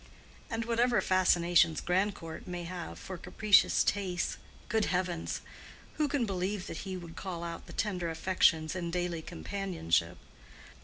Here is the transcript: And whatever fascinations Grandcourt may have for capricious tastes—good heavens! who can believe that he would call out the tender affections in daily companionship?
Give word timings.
And 0.49 0.65
whatever 0.65 0.99
fascinations 0.99 1.79
Grandcourt 1.79 2.47
may 2.47 2.63
have 2.63 2.97
for 2.97 3.19
capricious 3.19 3.83
tastes—good 3.83 4.85
heavens! 4.85 5.41
who 5.97 6.07
can 6.07 6.25
believe 6.25 6.65
that 6.65 6.77
he 6.89 6.97
would 6.97 7.15
call 7.15 7.43
out 7.43 7.67
the 7.67 7.73
tender 7.73 8.09
affections 8.09 8.75
in 8.75 8.89
daily 8.89 9.21
companionship? 9.21 10.17